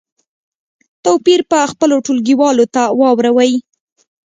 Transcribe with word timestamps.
توپیر 1.05 1.39
په 1.51 1.57
خپلو 1.71 1.95
ټولګیوالو 2.05 2.65
ته 2.75 2.83
واوروئ. 2.99 3.53